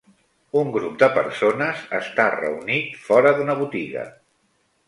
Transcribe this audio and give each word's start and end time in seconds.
Un 0.61 0.71
grup 0.77 0.95
de 1.03 1.09
persones 1.17 1.83
està 1.99 2.25
reunit 2.39 2.99
fora 3.11 3.35
d'una 3.37 3.61
botiga. 3.63 4.09